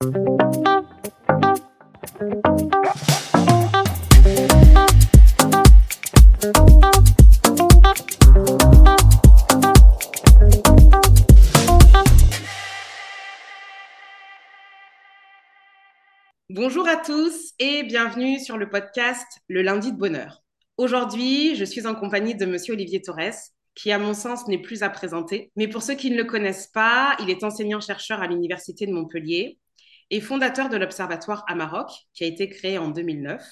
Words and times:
Bonjour 0.00 0.14
à 16.86 16.94
tous 17.04 17.52
et 17.58 17.82
bienvenue 17.82 18.38
sur 18.38 18.56
le 18.56 18.68
podcast 18.70 19.26
Le 19.48 19.62
lundi 19.62 19.90
de 19.90 19.96
bonheur. 19.96 20.44
Aujourd'hui, 20.76 21.56
je 21.56 21.64
suis 21.64 21.88
en 21.88 21.96
compagnie 21.96 22.36
de 22.36 22.46
monsieur 22.46 22.74
Olivier 22.74 23.02
Torres, 23.02 23.34
qui 23.74 23.90
à 23.90 23.98
mon 23.98 24.14
sens 24.14 24.46
n'est 24.46 24.62
plus 24.62 24.84
à 24.84 24.90
présenter. 24.90 25.50
Mais 25.56 25.66
pour 25.66 25.82
ceux 25.82 25.94
qui 25.96 26.12
ne 26.12 26.16
le 26.16 26.24
connaissent 26.24 26.68
pas, 26.68 27.16
il 27.18 27.30
est 27.30 27.42
enseignant-chercheur 27.42 28.22
à 28.22 28.28
l'Université 28.28 28.86
de 28.86 28.92
Montpellier 28.92 29.58
et 30.10 30.20
fondateur 30.20 30.68
de 30.68 30.76
l'Observatoire 30.76 31.44
Amarok, 31.48 31.90
qui 32.14 32.24
a 32.24 32.26
été 32.26 32.48
créé 32.48 32.78
en 32.78 32.88
2009. 32.88 33.42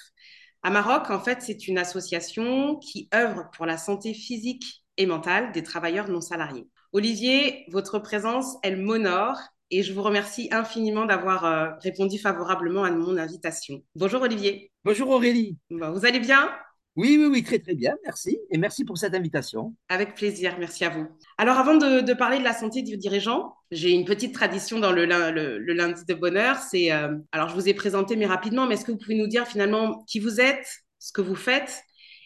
Amarok, 0.62 1.10
en 1.10 1.20
fait, 1.20 1.42
c'est 1.42 1.68
une 1.68 1.78
association 1.78 2.76
qui 2.76 3.08
œuvre 3.14 3.50
pour 3.52 3.66
la 3.66 3.78
santé 3.78 4.14
physique 4.14 4.84
et 4.96 5.06
mentale 5.06 5.52
des 5.52 5.62
travailleurs 5.62 6.08
non 6.08 6.20
salariés. 6.20 6.68
Olivier, 6.92 7.64
votre 7.68 7.98
présence, 7.98 8.56
elle 8.62 8.78
m'honore 8.80 9.38
et 9.70 9.82
je 9.82 9.92
vous 9.92 10.02
remercie 10.02 10.48
infiniment 10.52 11.04
d'avoir 11.04 11.44
euh, 11.44 11.70
répondu 11.80 12.18
favorablement 12.18 12.84
à 12.84 12.90
mon 12.90 13.16
invitation. 13.16 13.82
Bonjour 13.94 14.22
Olivier. 14.22 14.70
Bonjour 14.84 15.10
Aurélie. 15.10 15.58
vous 15.70 16.06
allez 16.06 16.20
bien? 16.20 16.48
Oui, 16.96 17.18
oui, 17.20 17.26
oui, 17.26 17.42
très 17.42 17.58
très 17.58 17.74
bien, 17.74 17.94
merci. 18.04 18.38
Et 18.50 18.56
merci 18.56 18.84
pour 18.84 18.96
cette 18.96 19.14
invitation. 19.14 19.74
Avec 19.88 20.14
plaisir, 20.14 20.56
merci 20.58 20.84
à 20.84 20.88
vous. 20.88 21.06
Alors 21.36 21.58
avant 21.58 21.76
de, 21.76 22.12
parler 22.14 22.38
de 22.38 22.44
la 22.44 22.54
santé 22.54 22.80
du 22.80 22.96
dirigeant, 22.96 23.54
j'ai 23.70 23.92
une 23.92 24.06
petite 24.06 24.32
tradition 24.32 24.80
dans 24.80 24.92
le, 24.92 25.04
lundi 25.04 26.04
de 26.06 26.14
bonheur. 26.14 26.56
C'est, 26.56 26.90
euh, 26.92 27.14
alors 27.32 27.50
je 27.50 27.54
vous 27.54 27.68
ai 27.68 27.74
présenté 27.74 28.16
mais 28.16 28.26
rapidement, 28.26 28.66
mais 28.66 28.74
est-ce 28.74 28.86
que 28.86 28.92
vous 28.92 28.98
pouvez 28.98 29.14
nous 29.14 29.26
dire 29.26 29.46
finalement 29.46 30.04
qui 30.04 30.20
vous 30.20 30.40
êtes, 30.40 30.66
ce 30.98 31.12
que 31.12 31.20
vous 31.20 31.36
faites, 31.36 31.82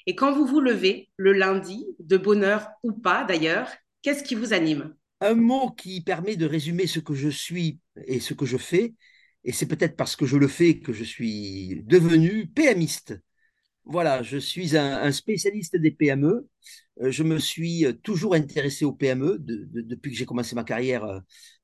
et 0.06 0.14
quand 0.14 0.32
vous 0.32 0.46
vous 0.46 0.60
levez 0.60 1.08
le 1.16 1.32
lundi, 1.32 1.84
de 1.98 2.16
bonheur 2.16 2.68
ou 2.82 2.92
pas 2.92 3.24
d'ailleurs, 3.24 3.68
qu'est-ce 4.02 4.22
qui 4.22 4.34
vous 4.34 4.52
anime? 4.52 4.94
Un 5.20 5.34
mot 5.34 5.70
qui 5.70 6.00
permet 6.00 6.36
de 6.36 6.46
résumer 6.46 6.86
ce 6.86 7.00
que 7.00 7.14
je 7.14 7.28
suis 7.28 7.78
et 8.06 8.20
ce 8.20 8.34
que 8.34 8.46
je 8.46 8.56
fais, 8.56 8.94
et 9.44 9.52
c'est 9.52 9.66
peut-être 9.66 9.96
parce 9.96 10.16
que 10.16 10.26
je 10.26 10.36
le 10.36 10.48
fais 10.48 10.78
que 10.78 10.92
je 10.92 11.04
suis 11.04 11.82
devenu 11.84 12.46
PMiste. 12.46 13.20
Voilà, 13.90 14.22
je 14.22 14.38
suis 14.38 14.76
un, 14.76 15.10
spécialiste 15.10 15.74
des 15.76 15.90
PME. 15.90 16.48
Euh, 17.02 17.10
je 17.10 17.24
me 17.24 17.38
suis 17.40 17.84
euh, 17.86 17.92
toujours 17.92 18.34
intéressé 18.34 18.84
aux 18.84 18.92
PME 18.92 19.38
depuis 19.40 20.12
que 20.12 20.16
j'ai 20.16 20.26
commencé 20.26 20.54
ma 20.54 20.62
carrière. 20.62 21.02
Euh, 21.02 21.18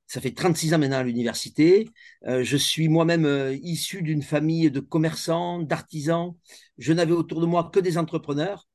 ça 0.07 0.19
fait 0.19 0.31
36 0.31 0.73
ans 0.73 0.77
maintenant 0.77 0.97
à 0.97 1.03
l'université. 1.03 1.89
je 2.25 2.57
suis 2.57 2.87
moi-même 2.87 3.57
issu 3.61 4.01
d'une 4.01 4.21
famille 4.21 4.71
de 4.71 4.79
commerçants, 4.79 5.59
d'artisans. 5.59 6.33
Je 6.77 6.93
n'avais 6.93 7.11
autour 7.11 7.41
de 7.41 7.45
moi 7.45 7.69
que 7.73 7.81
des 7.81 7.97
entrepreneurs. 7.97 8.69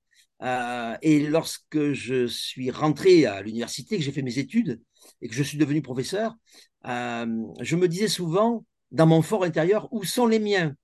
et 1.03 1.20
lorsque 1.27 1.92
je 1.92 2.27
suis 2.27 2.70
rentré 2.70 3.25
à 3.25 3.41
l'université, 3.41 3.97
que 3.97 4.03
j'ai 4.03 4.12
fait 4.12 4.20
mes 4.20 4.39
études 4.39 4.83
et 5.22 5.28
que 5.28 5.34
je 5.34 5.42
suis 5.42 5.56
devenu 5.56 5.81
professeur, 5.81 6.37
je 6.84 7.77
me 7.77 7.89
disais 7.89 8.09
souvent, 8.09 8.66
dans 8.91 9.06
mon 9.06 9.22
fort 9.22 9.44
intérieur, 9.44 9.89
où 9.91 10.05
sont 10.05 10.27
les 10.27 10.39
miens? 10.39 10.77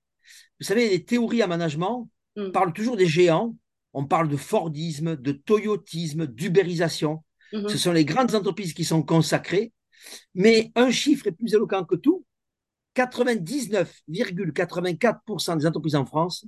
Vous 0.61 0.67
savez, 0.67 0.89
les 0.89 1.05
théories 1.05 1.43
à 1.43 1.47
management, 1.47 2.09
mm. 2.39 2.53
parle 2.53 2.73
toujours 2.73 2.97
des 2.97 3.07
géants, 3.07 3.55
on 3.93 4.07
parle 4.07 4.29
de 4.29 4.37
Fordisme, 4.37 5.17
de 5.17 5.33
Toyotisme, 5.33 6.27
d'ubérisation. 6.27 7.25
Mm-hmm. 7.53 7.69
Ce 7.69 7.79
sont 7.79 7.93
les 7.93 8.05
grandes 8.05 8.35
entreprises 8.35 8.75
qui 8.75 8.85
sont 8.85 9.03
consacrées, 9.03 9.73
mais 10.35 10.71
un 10.75 10.91
chiffre 10.91 11.27
est 11.27 11.33
plus 11.33 11.55
éloquent 11.55 11.85
que 11.85 11.97
tout. 11.97 12.25
99,84% 12.97 15.59
des 15.59 15.67
entreprises 15.67 15.95
en 15.95 16.07
France 16.07 16.47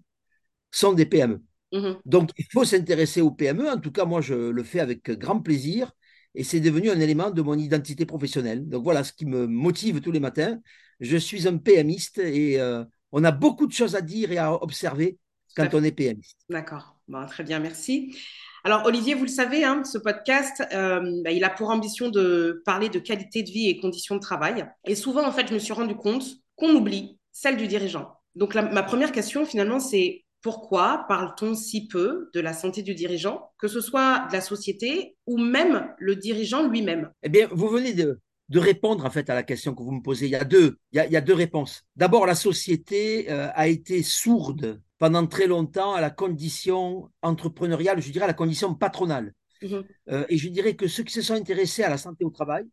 sont 0.71 0.93
des 0.93 1.07
PME. 1.07 1.43
Mm-hmm. 1.73 1.97
Donc, 2.05 2.31
il 2.37 2.45
faut 2.53 2.65
s'intéresser 2.65 3.21
aux 3.21 3.31
PME. 3.31 3.71
En 3.71 3.79
tout 3.79 3.93
cas, 3.93 4.05
moi, 4.05 4.21
je 4.21 4.35
le 4.35 4.63
fais 4.63 4.81
avec 4.81 5.11
grand 5.11 5.41
plaisir 5.41 5.93
et 6.35 6.45
c'est 6.45 6.61
devenu 6.61 6.91
un 6.91 7.01
élément 7.01 7.31
de 7.31 7.41
mon 7.43 7.59
identité 7.59 8.07
professionnelle. 8.07 8.69
Donc, 8.69 8.85
voilà 8.85 9.03
ce 9.05 9.13
qui 9.13 9.27
me 9.27 9.47
motive 9.47 10.01
tous 10.01 10.13
les 10.13 10.21
matins. 10.21 10.59
Je 11.01 11.17
suis 11.17 11.49
un 11.49 11.57
PMiste 11.57 12.19
et 12.19 12.61
euh, 12.61 12.85
on 13.13 13.25
a 13.25 13.33
beaucoup 13.33 13.67
de 13.67 13.73
choses 13.73 13.97
à 13.97 14.03
dire 14.03 14.31
et 14.33 14.39
à 14.39 14.63
observer 14.63 15.19
quand 15.57 15.75
on 15.75 15.83
est 15.83 15.93
PMiste. 15.93 16.39
D'accord, 16.49 16.97
bon, 17.09 17.25
très 17.27 17.45
bien, 17.45 17.59
merci. 17.59 18.17
Alors 18.63 18.85
Olivier, 18.85 19.15
vous 19.15 19.25
le 19.25 19.29
savez, 19.29 19.65
hein, 19.65 19.85
ce 19.85 19.97
podcast, 19.97 20.63
euh, 20.73 21.01
bah, 21.25 21.31
il 21.31 21.45
a 21.45 21.51
pour 21.51 21.71
ambition 21.71 22.11
de 22.11 22.63
parler 22.65 22.89
de 22.89 22.99
qualité 22.99 23.43
de 23.43 23.51
vie 23.51 23.69
et 23.69 23.81
conditions 23.81 24.17
de 24.17 24.21
travail. 24.21 24.67
Et 24.87 24.95
souvent, 24.95 25.27
en 25.27 25.33
fait, 25.33 25.49
je 25.49 25.55
me 25.55 25.59
suis 25.59 25.73
rendu 25.73 25.95
compte 25.95 26.25
qu'on 26.57 26.75
oublie 26.75 27.19
celle 27.33 27.57
du 27.57 27.67
dirigeant. 27.67 28.15
Donc 28.35 28.55
ma 28.55 28.83
première 28.83 29.13
question, 29.13 29.45
finalement, 29.45 29.81
c'est 29.81 30.25
pourquoi 30.43 31.05
parle-t-on 31.09 31.55
si 31.55 31.87
peu 31.89 32.31
de 32.33 32.41
la 32.41 32.53
santé 32.53 32.83
du 32.83 32.95
dirigeant, 32.95 33.51
que 33.59 33.69
ce 33.69 33.81
soit 33.81 34.27
de 34.29 34.33
la 34.33 34.41
société 34.41 35.17
ou 35.27 35.39
même 35.39 35.89
le 35.99 36.17
dirigeant 36.17 36.67
lui-même? 36.67 37.11
Eh 37.23 37.29
bien, 37.29 37.49
vous 37.51 37.69
venez 37.69 37.93
de, 37.93 38.21
de 38.49 38.59
répondre 38.59 39.05
en 39.05 39.11
fait 39.11 39.31
à 39.31 39.35
la 39.35 39.43
question 39.43 39.75
que 39.75 39.83
vous 39.83 39.93
me 39.93 40.03
posez. 40.03 40.27
Il 40.27 40.33
y 40.33 40.37
a 40.37 40.45
deux, 40.45 40.79
il 40.93 41.07
y 41.11 41.17
a, 41.17 41.21
deux 41.21 41.35
réponses. 41.35 41.83
D'abord, 41.97 42.27
la 42.27 42.35
société 42.35 43.31
euh, 43.31 43.49
a 43.55 43.69
été 43.69 44.03
sourde 44.03 44.81
pendant 45.01 45.27
très 45.27 45.47
longtemps 45.47 45.95
à 45.95 46.03
la 46.03 46.11
condition 46.11 47.11
entrepreneuriale, 47.23 48.03
je 48.03 48.13
dirais 48.13 48.25
à 48.25 48.29
la 48.29 48.35
condition 48.35 48.75
patronale. 48.75 49.33
Mhm. 49.63 49.85
Euh, 50.11 50.27
et 50.29 50.37
je 50.37 50.49
dirais 50.51 50.77
que 50.77 50.89
ceux 50.89 51.03
qui 51.03 51.15
se 51.15 51.23
sont 51.23 51.33
intéressés 51.33 51.83
à 51.83 51.89
la 51.89 51.97
santé 51.97 52.23
au 52.23 52.31
travail, 52.31 52.67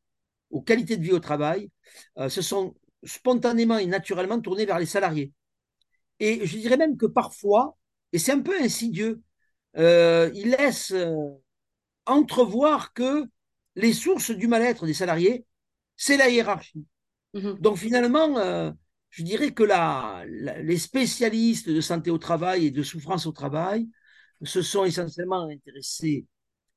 aux 0.51 0.61
qualités 0.61 0.97
de 0.97 1.03
vie 1.03 1.13
au 1.13 1.19
travail, 1.19 1.71
euh, 2.17 2.27
se 2.27 2.41
sont 2.41 2.75
spontanément 3.03 3.77
et 3.77 3.85
naturellement 3.85 4.41
tournés 4.41 4.65
vers 4.65 4.77
les 4.77 4.85
salariés. 4.85 5.31
Et 6.19 6.45
je 6.45 6.57
dirais 6.57 6.75
même 6.75 6.97
que 6.97 7.05
parfois, 7.05 7.77
et 8.11 8.19
c'est 8.19 8.33
un 8.33 8.41
peu 8.41 8.61
insidieux, 8.61 9.21
euh, 9.77 10.29
ils 10.33 10.49
laissent 10.49 10.93
entrevoir 12.05 12.91
que 12.91 13.23
les 13.75 13.93
sources 13.93 14.31
du 14.31 14.47
mal-être 14.47 14.85
des 14.85 14.93
salariés, 14.93 15.45
c'est 15.95 16.17
la 16.17 16.27
hiérarchie. 16.27 16.85
Mhm. 17.33 17.57
Donc 17.59 17.77
finalement, 17.77 18.73
je 19.17 19.23
dirais 19.23 19.51
que 19.51 19.63
les 20.61 20.77
spécialistes 20.77 21.71
de 21.71 21.81
santé 21.81 22.11
au 22.11 22.19
travail 22.19 22.67
et 22.67 22.71
de 22.71 22.83
souffrance 22.83 23.25
au 23.25 23.31
travail 23.31 23.89
se 24.43 24.61
sont 24.61 24.85
essentiellement 24.85 25.49
intéressés 25.49 26.27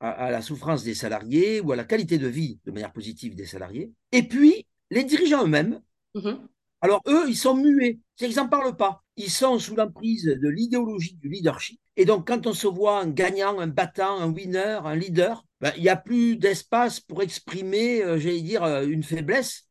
à, 0.01 0.31
la 0.31 0.41
souffrance 0.41 0.83
des 0.83 0.95
salariés 0.95 1.61
ou 1.61 1.73
à 1.73 1.77
la 1.77 1.84
qualité 1.84 2.17
de 2.17 2.29
vie 2.29 2.59
de 2.65 2.71
manière 2.71 2.95
positive 2.95 3.34
des 3.34 3.45
salariés. 3.45 3.93
Et 4.12 4.23
puis, 4.23 4.67
les 4.91 5.05
dirigeants 5.05 5.45
eux-mêmes, 5.45 5.83
mm-hmm. 6.15 6.39
alors 6.81 7.03
eux, 7.09 7.29
ils 7.29 7.37
sont 7.37 7.55
muets, 7.55 7.99
ils 8.19 8.34
n'en 8.34 8.49
parlent 8.49 8.75
pas. 8.75 9.05
Ils 9.17 9.31
sont 9.31 9.59
sous 9.59 9.77
l'emprise 9.77 10.25
de 10.25 10.49
l'idéologie 10.49 11.17
du 11.17 11.29
leadership. 11.29 11.79
Et 11.97 12.06
donc, 12.06 12.27
quand 12.27 12.47
on 12.47 12.55
se 12.55 12.67
voit 12.67 13.00
un 13.00 13.11
gagnant, 13.11 13.59
un 13.59 13.67
battant, 13.67 14.19
un 14.19 14.33
winner, 14.33 14.81
un 14.83 14.97
leader, 14.97 15.45
ben, 15.61 15.75
il 15.77 15.83
n'y 15.83 15.91
a 15.91 15.97
plus 15.97 16.37
d'espace 16.37 17.00
pour 17.00 17.23
exprimer, 17.23 18.03
euh, 18.03 18.19
j'allais 18.19 18.41
dire, 18.41 18.65
euh, 18.65 18.87
une 18.87 19.03
faiblesse, 19.03 19.67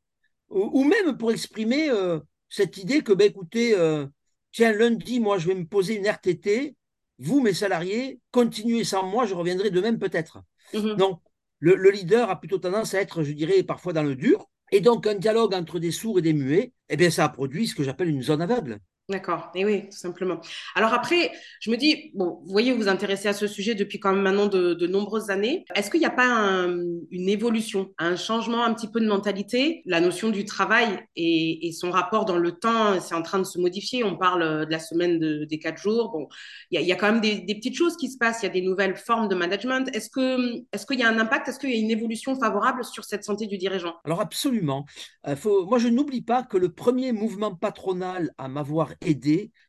ou, 0.50 0.84
même 0.84 1.18
pour 1.18 1.32
exprimer 1.32 1.90
euh, 1.90 2.20
cette 2.50 2.78
idée 2.78 3.02
que, 3.02 3.14
ben, 3.14 3.28
écoutez, 3.28 3.76
euh, 3.76 4.06
tiens, 4.52 4.74
lundi, 4.74 5.20
moi, 5.20 5.38
je 5.38 5.48
vais 5.48 5.56
me 5.56 5.66
poser 5.66 5.96
une 5.96 6.08
RTT, 6.08 6.76
vous, 7.20 7.42
mes 7.42 7.54
salariés, 7.54 8.20
continuez 8.32 8.84
sans 8.84 9.06
moi, 9.06 9.26
je 9.26 9.36
reviendrai 9.36 9.70
de 9.70 9.82
même 9.82 10.00
peut-être. 10.00 10.42
Mhm. 10.74 10.96
Donc, 10.96 11.22
le, 11.60 11.92
leader 11.92 12.30
a 12.30 12.40
plutôt 12.40 12.58
tendance 12.58 12.94
à 12.94 13.02
être, 13.02 13.24
je 13.24 13.34
dirais, 13.34 13.64
parfois 13.64 13.94
dans 13.94 14.04
le 14.04 14.16
dur. 14.16 14.50
Et 14.72 14.82
donc, 14.82 15.08
un 15.08 15.16
dialogue 15.16 15.54
entre 15.54 15.80
des 15.80 15.92
sourds 15.92 16.20
et 16.20 16.22
des 16.22 16.34
muets, 16.34 16.74
eh 16.90 16.96
bien, 16.96 17.10
ça 17.10 17.26
a 17.26 17.30
produit 17.30 17.68
ce 17.68 17.76
que 17.76 17.84
j'appelle 17.84 18.10
une 18.10 18.24
zone 18.24 18.42
aveugle. 18.42 18.80
D'accord, 19.10 19.50
et 19.56 19.66
oui, 19.66 19.90
tout 19.90 19.98
simplement. 19.98 20.40
Alors 20.76 20.94
après, 20.94 21.32
je 21.62 21.72
me 21.72 21.78
dis, 21.78 22.12
bon, 22.14 22.42
vous 22.44 22.52
voyez, 22.52 22.72
vous 22.72 22.78
vous 22.78 22.88
intéressez 22.88 23.28
à 23.28 23.34
ce 23.34 23.48
sujet 23.48 23.74
depuis 23.74 24.00
quand 24.00 24.14
même 24.14 24.22
maintenant 24.22 24.46
de, 24.46 24.86
nombreuses 24.86 25.32
années. 25.32 25.66
Est-ce 25.74 25.90
qu'il 25.90 26.00
n'y 26.00 26.06
a 26.06 26.12
pas 26.12 26.68
une 27.12 27.28
évolution, 27.28 27.92
un 27.98 28.16
changement 28.16 28.64
un 28.64 28.74
petit 28.76 28.88
peu 28.88 29.00
de 29.00 29.08
mentalité? 29.08 29.82
La 29.88 30.00
notion 30.00 30.30
du 30.30 30.46
travail 30.46 31.00
et, 31.16 31.72
son 31.74 31.90
rapport 31.90 32.26
dans 32.26 32.38
le 32.38 32.52
temps, 32.52 33.00
c'est 33.00 33.16
en 33.16 33.24
train 33.24 33.40
de 33.40 33.46
se 33.46 33.58
modifier. 33.58 34.04
On 34.04 34.16
parle 34.16 34.66
de 34.68 34.72
la 34.72 34.80
semaine 34.80 35.18
des 35.20 35.60
quatre 35.60 35.82
jours. 35.82 36.12
Bon, 36.12 36.28
il 36.70 36.80
y, 36.80 36.92
a 36.92 36.96
quand 36.96 37.12
même 37.12 37.22
des, 37.22 37.56
petites 37.56 37.76
choses 37.76 37.98
qui 37.98 38.12
se 38.12 38.18
passent. 38.18 38.44
Il 38.44 38.46
y 38.46 38.50
a 38.50 38.54
des 38.54 38.62
nouvelles 38.62 38.96
formes 38.96 39.28
de 39.28 39.34
management. 39.34 39.90
Est-ce 39.96 40.10
que, 40.12 40.60
est-ce 40.72 40.86
qu'il 40.86 41.00
y 41.00 41.04
a 41.04 41.10
un 41.10 41.18
impact? 41.18 41.48
Est-ce 41.48 41.58
qu'il 41.58 41.72
y 41.72 41.76
a 41.76 41.80
une 41.80 41.92
évolution 41.92 42.36
favorable 42.36 42.84
sur 42.84 43.04
cette 43.06 43.24
santé 43.24 43.48
du 43.48 43.58
dirigeant? 43.58 43.96
Alors 44.06 44.22
absolument. 44.22 44.86
Euh, 45.28 45.36
moi, 45.68 45.80
je 45.80 45.88
n'oublie 45.88 46.22
pas 46.22 46.44
que 46.44 46.58
le 46.58 46.70
premier 46.70 47.12
mouvement 47.12 47.56
patronal 47.56 48.32
à 48.38 48.48
m'avoir 48.48 48.99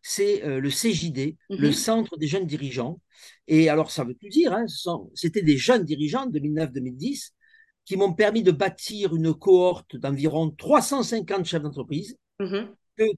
c'est 0.03 0.45
euh, 0.45 0.61
le 0.61 0.71
CJD, 0.71 1.37
le 1.51 1.69
mhm. 1.69 1.73
Centre 1.73 2.17
des 2.17 2.27
jeunes 2.27 2.47
dirigeants. 2.47 3.01
Et 3.47 3.69
alors, 3.69 3.91
ça 3.91 4.05
veut 4.05 4.15
tout 4.15 4.29
dire, 4.29 4.53
hein, 4.53 4.67
c'était 5.15 5.43
des 5.43 5.57
jeunes 5.57 5.85
dirigeants 5.85 6.27
de 6.27 6.39
2009-2010 6.39 7.33
qui 7.85 7.97
m'ont 7.97 8.13
permis 8.13 8.43
de 8.43 8.53
bâtir 8.53 9.15
une 9.15 9.35
cohorte 9.35 9.97
d'environ 9.97 10.51
350 10.51 11.45
chefs 11.45 11.63
d'entreprise. 11.63 12.17
Mhm. 12.39 12.69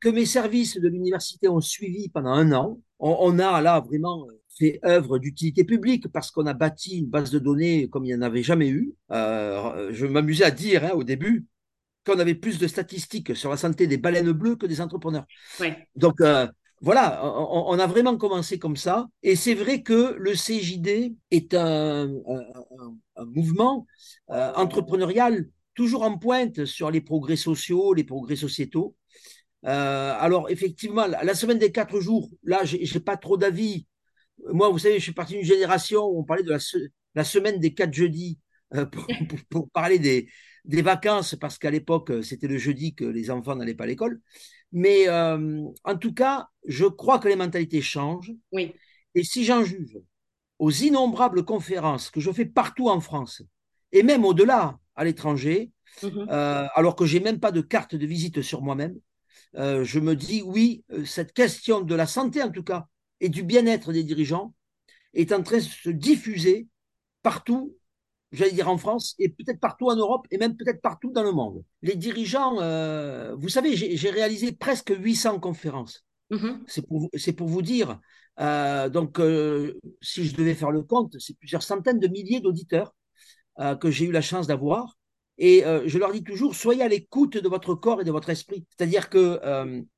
Que, 0.00 0.09
mes 0.11 0.26
services 0.26 0.79
de 0.79 0.88
l'université 0.88 1.49
ont 1.49 1.61
suivi 1.61 2.09
pendant 2.09 2.31
un 2.31 2.53
an. 2.53 2.79
On, 3.00 3.41
a 3.41 3.61
là 3.61 3.81
vraiment 3.81 4.29
fait 4.56 4.79
œuvre 4.85 5.19
d'utilité 5.19 5.65
publique 5.65 6.06
parce 6.06 6.31
qu'on 6.31 6.47
a 6.47 6.55
bâti 6.55 6.99
une 6.99 7.06
base 7.06 7.32
de 7.32 7.41
données 7.41 7.88
comme 7.88 8.05
il 8.05 8.08
n'y 8.08 8.15
en 8.15 8.23
avait 8.23 8.44
jamais 8.44 8.69
eu. 8.69 8.94
Euh, 9.11 9.93
je 9.93 10.06
m'amusais 10.06 10.44
à 10.44 10.53
dire 10.53 10.85
hein, 10.85 10.93
au 10.94 11.03
début, 11.03 11.47
qu'on 12.05 12.19
avait 12.19 12.35
plus 12.35 12.59
de 12.59 12.67
statistiques 12.67 13.37
sur 13.37 13.51
la 13.51 13.57
santé 13.57 13.87
des 13.87 13.97
baleines 13.97 14.33
bleues 14.33 14.57
que 14.57 14.67
des 14.67 14.81
entrepreneurs. 14.81 15.27
Donc, 15.97 16.21
euh, 16.21 16.47
voilà, 16.81 17.21
on, 17.25 17.67
on, 17.69 17.79
a 17.79 17.87
vraiment 17.87 18.17
commencé 18.17 18.59
comme 18.59 18.77
ça. 18.77 19.07
Et 19.23 19.37
c'est 19.37 19.55
vrai 19.55 19.83
que 19.83 20.17
le 20.19 20.35
CJD 20.35 21.15
est 21.31 21.55
un, 21.55 22.09
un, 22.09 22.43
un 23.17 23.25
mouvement 23.27 23.87
euh, 24.31 24.53
entrepreneurial 24.55 25.47
toujours 25.75 26.03
en 26.03 26.19
pointe 26.19 26.65
sur 26.65 26.91
les 26.91 27.01
progrès 27.01 27.37
sociaux, 27.37 27.95
les 27.95 28.05
progrès 28.05 28.37
sociétaux. 28.37 28.97
Euh, 29.65 30.15
alors, 30.19 30.51
effectivement, 30.51 31.07
la 31.07 31.35
semaine 31.35 31.59
des 31.59 31.71
quatre 31.71 32.01
jours, 32.01 32.29
là, 32.43 32.65
j'ai 32.65 33.01
pas 33.01 33.17
trop 33.17 33.37
d'avis. 33.37 33.87
Moi, 34.53 34.69
vous 34.69 34.79
savez, 34.79 34.99
je 34.99 35.05
suis 35.05 35.13
parti 35.13 35.35
d'une 35.35 35.45
génération 35.45 36.05
où 36.05 36.21
on 36.21 36.25
parlait 36.25 36.43
de 36.43 36.51
la, 36.51 36.59
la 37.15 37.25
semaine 37.25 37.61
des 37.61 37.75
quatre 37.75 37.93
jeudis 37.93 38.39
pour, 38.91 39.07
pour, 39.29 39.39
pour, 39.49 39.71
parler 39.71 39.99
des, 39.99 40.29
des 40.65 40.83
vacances, 40.83 41.35
parce 41.35 41.59
qu'à 41.59 41.71
l'époque, 41.71 42.13
c'était 42.23 42.49
le 42.49 42.59
jeudi 42.59 42.95
que 42.95 43.05
les 43.05 43.31
enfants 43.31 43.57
n'allaient 43.57 43.75
pas 43.75 43.85
à 43.85 43.89
l'école. 43.89 44.21
Mais 44.73 45.09
euh, 45.09 45.65
en 45.85 45.97
tout 45.97 46.15
cas, 46.15 46.49
je 46.67 46.87
crois 46.87 47.19
que 47.19 47.29
les 47.29 47.37
mentalités 47.37 47.83
changent. 47.83 48.33
Oui. 48.53 48.75
Et 49.15 49.25
si 49.25 49.45
j'en 49.45 49.63
juge 49.63 49.99
aux 50.59 50.71
innombrables 50.71 51.45
conférences 51.45 52.11
que 52.11 52.21
je 52.21 52.33
fais 52.33 52.47
partout 52.47 52.89
en 52.89 53.01
France, 53.01 53.43
et 53.93 54.03
même 54.03 54.25
au-delà, 54.25 54.79
à 54.95 55.05
l'étranger, 55.05 55.71
mmh. 56.03 56.07
euh, 56.31 56.67
alors 56.75 56.97
que 56.97 57.07
j'ai 57.07 57.21
même 57.21 57.41
pas 57.41 57.53
de 57.53 57.61
carte 57.61 57.95
de 57.95 58.07
visite 58.07 58.43
sur 58.43 58.63
moi-même, 58.63 58.99
euh, 59.57 59.85
je 59.85 60.01
me 60.01 60.17
dis 60.17 60.43
oui, 60.43 60.85
euh, 60.93 61.05
cette 61.05 61.33
question 61.33 61.81
de 61.83 61.95
la 61.95 62.07
santé 62.07 62.43
en 62.43 62.51
tout 62.51 62.63
cas 62.63 62.87
et 63.21 63.29
du 63.29 63.43
bien-être 63.43 63.93
des 63.93 64.03
dirigeants 64.03 64.55
est 65.13 65.33
en 65.33 65.43
train 65.43 65.59
de 65.59 65.63
se 65.63 65.91
diffuser 65.91 66.69
partout 67.23 67.77
j'allais 68.32 68.52
dire 68.52 68.69
en 68.69 68.79
France, 68.79 69.14
et 69.19 69.29
peut-être 69.29 69.61
partout 69.61 69.88
en 69.88 69.96
Europe, 69.96 70.26
et 70.31 70.38
même 70.38 70.56
peut-être 70.56 70.81
partout 70.81 71.12
dans 71.12 71.23
le 71.23 71.32
monde. 71.32 71.62
Les 71.82 71.94
dirigeants, 71.94 72.61
euh, 72.61 73.34
vous 73.37 73.49
savez, 73.49 73.76
j'ai 73.76 74.11
réalisé 74.11 74.52
presque 74.52 74.93
800 74.96 75.38
conférences. 75.38 76.05
Mmh. 76.31 76.50
C'est 76.67 76.87
pour, 76.87 77.11
pour, 77.37 77.49
vous 77.49 77.62
dire. 77.62 78.00
Euh, 78.40 78.88
donc, 78.88 79.20
euh, 79.20 79.79
si 80.00 80.25
je 80.25 80.34
devais 80.34 80.55
faire 80.55 80.70
le 80.70 80.82
compte, 80.82 81.19
c'est 81.19 81.37
plusieurs 81.37 81.62
centaines 81.62 81.99
de 82.00 82.08
milliers 82.08 82.40
d'auditeurs 82.40 82.94
euh, 83.61 83.76
que 83.76 83.90
j'ai 83.90 84.06
eu 84.06 84.12
la 84.12 84.23
chance 84.23 84.46
d'avoir. 84.46 84.96
Et 85.38 85.64
je 85.87 85.99
leur 85.99 86.12
dis 86.12 86.23
toujours, 86.23 86.55
soyez 86.55 86.82
à 86.82 86.88
l'écoute 86.88 87.37
de 87.37 87.49
votre 87.49 87.75
corps 87.75 88.00
et 88.00 88.05
de 88.05 88.12
votre 88.12 88.31
esprit. 88.31 88.64
C'est-à-dire 88.70 89.08
que 89.08 89.40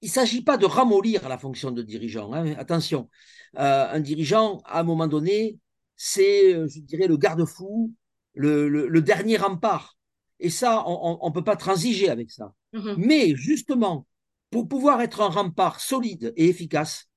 il 0.01 0.09
s'agit 0.09 0.43
pas 0.43 0.57
de 0.57 0.65
ramollir 0.65 1.29
la 1.29 1.37
fonction 1.37 1.71
de 1.71 1.83
dirigeant. 1.83 2.33
Hein. 2.33 2.55
Attention, 2.57 3.11
un 3.55 4.01
dirigeant, 4.01 4.63
à 4.65 4.81
un 4.81 4.85
moment 4.85 5.07
donné, 5.07 5.59
c'est, 5.97 6.53
je 6.53 6.81
dirais, 6.81 7.09
le 7.09 7.19
garde-fou, 7.19 7.93
le, 8.35 8.69
le, 8.69 8.89
le, 8.89 9.03
dernier 9.03 9.37
rempart. 9.37 9.97
Et 10.41 10.51
ça, 10.51 10.85
on 10.87 11.29
ne 11.29 11.33
peut 11.33 11.45
pas 11.45 11.57
transiger 11.57 12.09
avec 12.09 12.31
ça. 12.31 12.53
Mmh. 12.73 12.95
Mais 12.99 13.37
justement, 13.37 14.07
pour 14.51 14.69
pouvoir 14.69 15.01
être 15.01 15.21
un 15.21 15.29
rempart 15.29 15.81
solide 15.81 16.33
et 16.37 16.49
efficace, 16.49 17.09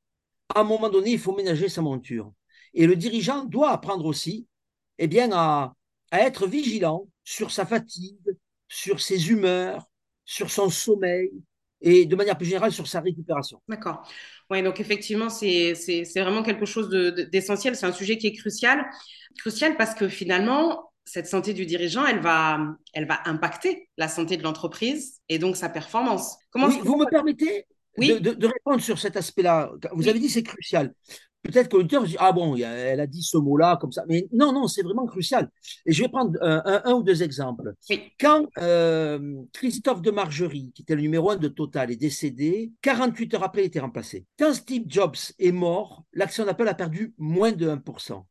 à 0.54 0.62
un 0.62 0.64
moment 0.64 0.90
donné, 0.90 1.12
il 1.12 1.20
faut 1.20 1.36
ménager 1.36 1.70
sa 1.70 1.82
monture. 1.82 2.32
Et 2.74 2.86
le 2.86 2.96
dirigeant 2.96 3.44
doit 3.46 3.72
apprendre 3.72 4.06
aussi 4.06 4.48
eh 5.00 5.08
bien, 5.08 5.30
à, 5.34 5.74
à 6.12 6.22
être 6.22 6.48
vigilant 6.48 7.08
sur 7.24 7.52
sa 7.52 7.66
fatigue, 7.66 8.38
sur 8.68 9.02
ses 9.02 9.30
humeurs, 9.30 9.90
sur 10.26 10.50
son 10.52 10.70
sommeil 10.70 11.32
et 11.82 12.06
de 12.06 12.16
manière 12.16 12.38
plus 12.38 12.48
générale 12.48 12.72
sur 12.72 12.88
sa 12.88 13.02
récupération. 13.02 13.62
D'accord. 13.68 14.08
Oui, 14.50 14.64
donc 14.64 14.80
effectivement, 14.80 15.30
c'est 15.30 15.74
vraiment 16.16 16.44
quelque 16.44 16.66
chose 16.66 16.90
d'essentiel. 16.90 17.74
De, 17.74 17.78
c'est 17.78 17.86
un 17.86 17.92
sujet 17.92 18.18
qui 18.18 18.28
est 18.28 18.34
crucial. 18.34 18.86
Crucial 19.40 19.78
parce 19.78 19.94
que 19.94 20.08
finalement, 20.08 20.87
cette 21.08 21.28
santé 21.28 21.54
du 21.54 21.66
dirigeant, 21.66 22.06
elle 22.06 22.20
va, 22.20 22.60
elle 22.94 23.08
va 23.08 23.20
impacter 23.26 23.90
la 23.98 24.08
santé 24.08 24.38
de 24.38 24.44
l'entreprise 24.44 25.22
et 25.30 25.40
donc 25.40 25.56
sa 25.56 25.70
performance. 25.70 26.36
Comment 26.52 26.68
oui, 26.68 26.80
vous 26.84 26.98
me 26.98 27.10
permettez 27.10 27.66
oui. 27.98 28.10
de, 28.10 28.20
de, 28.20 28.34
de, 28.34 28.48
répondre 28.48 28.82
sur 28.82 29.00
cet 29.00 29.16
aspect-là? 29.16 29.72
Vous 29.94 30.04
oui. 30.04 30.10
avez 30.10 30.20
dit 30.20 30.30
c'est 30.30 30.44
crucial. 30.44 30.94
Peut-être 31.44 31.70
que 31.70 31.78
l'auditeur 31.78 32.04
dit 32.04 32.18
ah 32.20 32.34
bon, 32.34 32.58
elle 32.58 33.00
a 33.00 33.08
dit 33.08 33.24
ce 33.24 33.38
mot-là 33.38 33.78
comme 33.80 33.94
ça, 33.94 34.04
mais 34.10 34.28
non 34.34 34.52
non, 34.52 34.68
c'est 34.68 34.82
vraiment 34.82 35.06
crucial. 35.06 35.50
Et 35.86 35.94
je 35.94 36.04
vais 36.04 36.10
prendre 36.10 36.38
un, 36.42 36.62
un, 36.66 36.82
un 36.84 36.94
ou 36.94 37.04
deux 37.04 37.24
exemples. 37.24 37.74
Quand 38.20 38.46
euh, 38.58 39.36
Christophe 39.54 40.02
de 40.02 40.12
Margerie, 40.12 40.74
qui 40.76 40.82
était 40.82 40.96
le 40.96 41.02
numéro 41.02 41.30
un 41.30 41.38
de 41.38 41.48
Total, 41.48 41.90
est 41.90 41.96
décédé, 41.96 42.74
48 42.82 43.36
heures 43.36 43.44
après, 43.44 43.62
il 43.62 43.68
était 43.68 43.80
remplacé. 43.80 44.26
Quand 44.38 44.54
Steve 44.54 44.84
Jobs 44.88 45.16
est 45.40 45.54
mort, 45.54 46.04
l'action 46.12 46.44
d'Apple 46.44 46.68
a 46.68 46.74
perdu 46.74 47.14
moins 47.18 47.54
de 47.54 47.70
1%. 47.70 48.26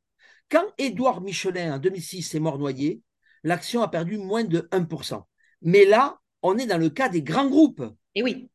Quand 0.50 0.64
Édouard 0.78 1.20
Michelin, 1.20 1.75
en 1.75 1.78
2006, 1.78 2.34
est 2.34 2.40
mort 2.40 2.58
noyé, 2.58 3.02
l'action 3.43 3.82
a 3.82 3.88
perdu 3.88 4.19
moins 4.19 4.44
de 4.44 4.69
1%. 4.70 5.22
Mais 5.62 5.84
là, 5.84 6.19
on 6.43 6.58
est 6.58 6.66
dans 6.66 6.78
le 6.78 6.90
cas 6.90 7.08
des 7.08 7.22
grands 7.22 7.48
groupes. 7.48 7.82
Et 8.14 8.22
oui. 8.22 8.48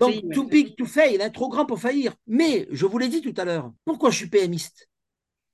Donc, 0.00 0.14
too 0.32 0.44
big 0.44 0.74
to 0.76 0.84
fail, 0.84 1.22
hein, 1.22 1.30
trop 1.30 1.48
grand 1.48 1.64
pour 1.64 1.78
faillir. 1.78 2.14
Mais, 2.26 2.66
je 2.70 2.84
vous 2.84 2.98
l'ai 2.98 3.08
dit 3.08 3.22
tout 3.22 3.34
à 3.36 3.44
l'heure, 3.44 3.72
pourquoi 3.84 4.10
je 4.10 4.16
suis 4.16 4.28
PMiste? 4.28 4.88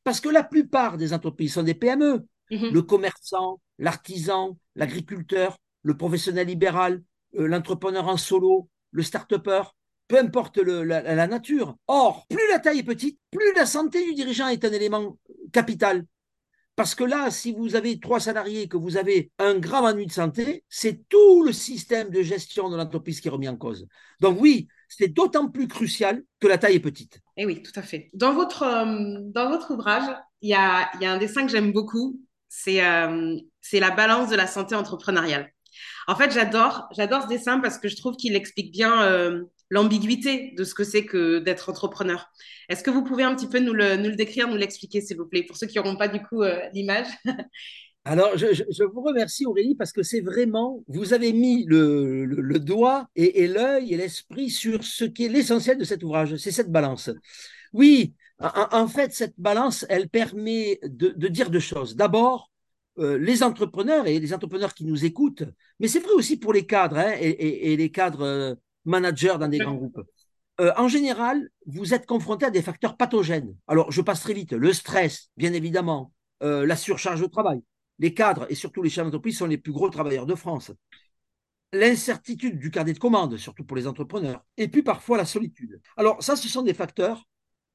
Parce 0.02 0.20
que 0.20 0.28
la 0.28 0.42
plupart 0.42 0.96
des 0.96 1.12
entreprises 1.12 1.54
sont 1.54 1.62
des 1.62 1.74
PME. 1.74 2.26
Mm 2.50 2.56
-hmm. 2.56 2.72
Le 2.72 2.82
commerçant, 2.82 3.60
l'artisan, 3.78 4.56
l'agriculteur, 4.74 5.56
le 5.82 5.96
professionnel 5.96 6.46
libéral, 6.46 7.02
euh, 7.36 7.46
l'entrepreneur 7.46 8.08
en 8.08 8.16
solo, 8.16 8.68
le 8.90 9.02
start-upper, 9.02 9.62
peu 10.08 10.18
importe 10.18 10.58
la, 10.58 11.26
nature. 11.26 11.76
Or, 11.86 12.26
plus 12.28 12.46
la 12.50 12.58
taille 12.58 12.80
est 12.80 12.84
petite, 12.84 13.18
plus 13.30 13.52
la 13.54 13.66
santé 13.66 14.04
du 14.04 14.14
dirigeant 14.14 14.48
est 14.48 14.64
un 14.64 14.72
élément 14.72 15.18
capital. 15.52 16.04
Parce 16.76 16.96
que 16.96 17.04
là, 17.04 17.30
si 17.30 17.52
vous 17.52 17.76
avez 17.76 18.00
trois 18.00 18.18
salariés, 18.18 18.66
que 18.66 18.76
vous 18.76 18.96
avez 18.96 19.30
un 19.38 19.58
grave 19.58 19.84
ennui 19.84 20.06
de 20.06 20.12
santé, 20.12 20.64
c'est 20.68 21.08
tout 21.08 21.44
le 21.44 21.52
système 21.52 22.10
de 22.10 22.20
gestion 22.20 22.68
de 22.68 22.76
l'entreprise 22.76 23.20
qui 23.20 23.28
est 23.28 23.30
remis 23.30 23.48
en 23.48 23.56
cause. 23.56 23.86
Donc 24.20 24.40
oui, 24.40 24.66
c'est 24.88 25.08
d'autant 25.08 25.48
plus 25.48 25.68
crucial 25.68 26.22
que 26.40 26.48
la 26.48 26.58
taille 26.58 26.76
est 26.76 26.80
petite. 26.80 27.20
Et 27.36 27.42
eh 27.42 27.46
oui, 27.46 27.62
tout 27.62 27.72
à 27.76 27.82
fait. 27.82 28.10
Dans 28.12 28.34
votre, 28.34 28.64
euh, 28.64 29.20
dans 29.22 29.50
votre 29.50 29.72
ouvrage, 29.72 30.04
il 30.40 30.50
y 30.50 30.54
a, 30.54 30.90
y 31.00 31.06
a 31.06 31.12
un 31.12 31.18
dessin 31.18 31.46
que 31.46 31.52
j'aime 31.52 31.72
beaucoup, 31.72 32.20
c'est 32.48 32.84
euh, 32.84 33.36
la 33.72 33.90
balance 33.90 34.30
de 34.30 34.36
la 34.36 34.46
santé 34.46 34.74
entrepreneuriale. 34.74 35.50
En 36.06 36.16
fait, 36.16 36.32
j'adore, 36.32 36.88
j'adore 36.96 37.22
ce 37.22 37.28
dessin 37.28 37.60
parce 37.60 37.78
que 37.78 37.88
je 37.88 37.96
trouve 37.96 38.16
qu'il 38.16 38.36
explique 38.36 38.72
bien 38.72 39.02
euh, 39.02 39.42
l'ambiguïté 39.70 40.52
de 40.56 40.64
ce 40.64 40.74
que 40.74 40.84
c'est 40.84 41.04
que 41.04 41.38
d'être 41.38 41.68
entrepreneur. 41.70 42.30
Est-ce 42.68 42.82
que 42.82 42.90
vous 42.90 43.04
pouvez 43.04 43.22
un 43.22 43.34
petit 43.34 43.48
peu 43.48 43.58
nous 43.58 43.72
le, 43.72 43.96
nous 43.96 44.14
décrire, 44.14 44.48
nous 44.48 44.56
l'expliquer, 44.56 45.00
s'il 45.00 45.16
vous 45.16 45.26
plaît, 45.26 45.42
pour 45.42 45.56
ceux 45.56 45.66
qui 45.66 45.78
n'auront 45.78 45.96
pas 45.96 46.08
du 46.08 46.20
coup 46.22 46.42
euh, 46.42 46.60
l'image? 46.72 47.08
Alors, 48.06 48.36
je, 48.36 48.84
vous 48.84 49.00
remercie 49.00 49.46
Aurélie 49.46 49.74
parce 49.74 49.90
que 49.90 50.02
c'est 50.02 50.20
vraiment, 50.20 50.84
vous 50.88 51.14
avez 51.14 51.32
mis 51.32 51.64
le, 51.64 52.58
doigt 52.58 53.08
et, 53.16 53.48
l'œil 53.48 53.94
et 53.94 53.96
l'esprit 53.96 54.50
sur 54.50 54.84
ce 54.84 55.06
qui 55.06 55.24
est 55.24 55.28
l'essentiel 55.28 55.78
de 55.78 55.84
cet 55.84 56.02
ouvrage, 56.02 56.36
c'est 56.36 56.50
cette 56.50 56.70
balance. 56.70 57.08
Oui, 57.72 58.14
en, 58.40 58.88
fait, 58.88 59.14
cette 59.14 59.32
balance, 59.38 59.86
elle 59.88 60.10
permet 60.10 60.78
de, 60.82 61.28
dire 61.28 61.48
deux 61.48 61.60
choses. 61.60 61.96
D'abord, 61.96 62.50
euh, 62.98 63.16
les 63.16 63.42
entrepreneurs 63.42 64.06
et 64.06 64.20
les 64.20 64.34
entrepreneurs 64.34 64.74
qui 64.74 64.84
nous 64.84 65.06
écoutent, 65.06 65.44
mais 65.80 65.88
c'est 65.88 66.00
vrai 66.00 66.12
aussi 66.12 66.36
pour 66.36 66.52
les 66.52 66.66
cadres 66.66 66.98
hein, 66.98 67.14
et, 67.18 67.74
les 67.74 67.90
cadres 67.90 68.58
managers 68.84 69.36
dans 69.38 69.48
des 69.48 69.58
grands 69.58 69.74
groupes. 69.74 70.00
Euh, 70.60 70.72
en 70.76 70.88
général, 70.88 71.48
vous 71.66 71.94
êtes 71.94 72.06
confronté 72.06 72.46
à 72.46 72.50
des 72.50 72.62
facteurs 72.62 72.96
pathogènes. 72.96 73.56
Alors, 73.66 73.90
je 73.90 74.00
passe 74.00 74.20
très 74.20 74.34
vite. 74.34 74.52
Le 74.52 74.72
stress, 74.72 75.30
bien 75.36 75.52
évidemment, 75.52 76.12
euh, 76.42 76.64
la 76.64 76.76
surcharge 76.76 77.20
de 77.20 77.26
travail. 77.26 77.60
Les 77.98 78.14
cadres 78.14 78.46
et 78.48 78.54
surtout 78.54 78.82
les 78.82 78.90
chefs 78.90 79.04
d'entreprise 79.04 79.38
sont 79.38 79.46
les 79.46 79.58
plus 79.58 79.72
gros 79.72 79.88
travailleurs 79.88 80.26
de 80.26 80.34
France. 80.34 80.72
L'incertitude 81.72 82.58
du 82.58 82.70
carnet 82.70 82.92
de 82.92 82.98
commande, 82.98 83.36
surtout 83.36 83.64
pour 83.64 83.76
les 83.76 83.86
entrepreneurs. 83.88 84.44
Et 84.56 84.68
puis 84.68 84.82
parfois 84.82 85.16
la 85.16 85.24
solitude. 85.24 85.80
Alors, 85.96 86.22
ça, 86.22 86.36
ce 86.36 86.48
sont 86.48 86.62
des 86.62 86.74
facteurs 86.74 87.24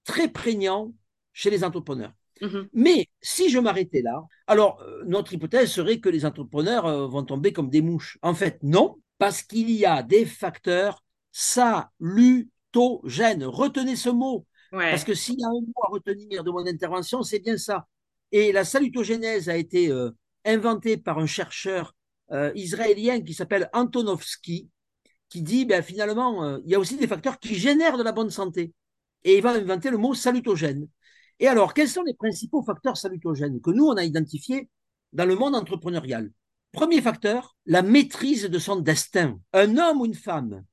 très 0.05 0.29
prégnants 0.29 0.93
chez 1.33 1.49
les 1.49 1.63
entrepreneurs. 1.63 2.13
Mmh. 2.41 2.61
Mais 2.73 3.07
si 3.21 3.49
je 3.49 3.59
m'arrêtais 3.59 4.01
là, 4.01 4.23
alors 4.47 4.81
euh, 4.81 5.03
notre 5.05 5.33
hypothèse 5.33 5.69
serait 5.69 5.99
que 5.99 6.07
les 6.07 6.25
entrepreneurs 6.25 6.85
euh, 6.85 7.07
vont 7.07 7.23
tomber 7.23 7.51
comme 7.51 7.69
des 7.69 7.81
mouches. 7.81 8.17
En 8.21 8.33
fait, 8.33 8.59
non, 8.63 8.97
parce 9.19 9.43
qu'il 9.43 9.69
y 9.69 9.85
a 9.85 10.01
des 10.01 10.25
facteurs 10.25 11.03
salutogènes. 11.31 13.45
Retenez 13.45 13.95
ce 13.95 14.09
mot. 14.09 14.47
Ouais. 14.71 14.89
Parce 14.89 15.03
que 15.03 15.13
s'il 15.13 15.39
y 15.39 15.43
a 15.43 15.47
un 15.47 15.51
mot 15.51 15.83
à 15.83 15.91
retenir 15.91 16.43
de 16.43 16.49
mon 16.49 16.65
intervention, 16.65 17.21
c'est 17.21 17.39
bien 17.39 17.57
ça. 17.57 17.87
Et 18.31 18.51
la 18.51 18.63
salutogénèse 18.63 19.49
a 19.49 19.57
été 19.57 19.91
euh, 19.91 20.11
inventée 20.45 20.97
par 20.97 21.19
un 21.19 21.25
chercheur 21.25 21.93
euh, 22.31 22.51
israélien 22.55 23.21
qui 23.21 23.33
s'appelle 23.33 23.69
Antonovsky, 23.73 24.69
qui 25.27 25.41
dit 25.41 25.65
ben, 25.65 25.83
finalement, 25.83 26.43
euh, 26.43 26.59
il 26.63 26.71
y 26.71 26.75
a 26.75 26.79
aussi 26.79 26.95
des 26.95 27.07
facteurs 27.07 27.39
qui 27.39 27.55
génèrent 27.55 27.97
de 27.97 28.03
la 28.03 28.13
bonne 28.13 28.29
santé. 28.29 28.73
Et 29.23 29.37
il 29.37 29.43
va 29.43 29.51
inventer 29.51 29.89
le 29.89 29.97
mot 29.97 30.13
salutogène. 30.13 30.87
Et 31.39 31.47
alors, 31.47 31.73
quels 31.73 31.89
sont 31.89 32.03
les 32.03 32.13
principaux 32.13 32.63
facteurs 32.63 32.95
salutogènes 32.95 33.59
que 33.59 33.71
nous, 33.71 33.85
on 33.85 33.97
a 33.97 34.05
identifiés 34.05 34.69
dans 35.11 35.25
le 35.25 35.35
monde 35.35 35.55
entrepreneurial? 35.55 36.31
Premier 36.71 37.01
facteur, 37.01 37.57
la 37.65 37.81
maîtrise 37.81 38.43
de 38.43 38.59
son 38.59 38.77
destin. 38.77 39.39
Un 39.53 39.77
homme 39.77 40.01
ou 40.01 40.05
une 40.05 40.13
femme 40.13 40.63